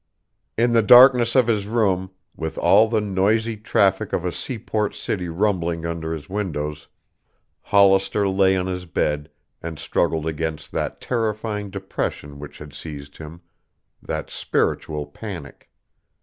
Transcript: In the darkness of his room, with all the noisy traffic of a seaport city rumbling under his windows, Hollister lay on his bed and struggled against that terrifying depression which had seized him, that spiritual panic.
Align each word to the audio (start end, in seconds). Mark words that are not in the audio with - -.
In 0.57 0.73
the 0.73 0.81
darkness 0.81 1.35
of 1.35 1.45
his 1.45 1.67
room, 1.67 2.09
with 2.35 2.57
all 2.57 2.87
the 2.87 2.99
noisy 2.99 3.55
traffic 3.55 4.13
of 4.13 4.25
a 4.25 4.31
seaport 4.31 4.95
city 4.95 5.29
rumbling 5.29 5.85
under 5.85 6.11
his 6.11 6.27
windows, 6.27 6.87
Hollister 7.61 8.27
lay 8.27 8.57
on 8.57 8.65
his 8.65 8.87
bed 8.87 9.29
and 9.61 9.77
struggled 9.77 10.25
against 10.25 10.71
that 10.71 11.01
terrifying 11.01 11.69
depression 11.69 12.39
which 12.39 12.57
had 12.57 12.73
seized 12.73 13.17
him, 13.17 13.41
that 14.01 14.31
spiritual 14.31 15.05
panic. 15.05 15.69